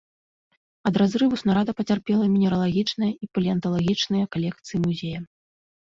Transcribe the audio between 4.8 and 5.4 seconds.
музея.